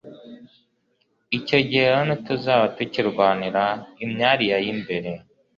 Icyo 1.37 1.57
gihe 1.67 1.85
rero 1.89 2.01
ntituzaba 2.07 2.65
tukirwanira 2.75 3.63
imyariya 4.05 4.57
y'imbere. 4.65 5.11